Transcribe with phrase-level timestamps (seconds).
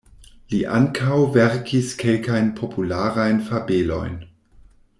[0.53, 4.19] Li ankaŭ verkis kelkajn popularajn fabelojn.